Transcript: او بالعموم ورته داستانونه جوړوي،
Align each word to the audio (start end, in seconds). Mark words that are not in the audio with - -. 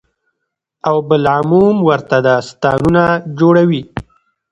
او 0.89 0.95
بالعموم 1.07 1.75
ورته 1.89 2.17
داستانونه 2.29 3.03
جوړوي، 3.39 3.81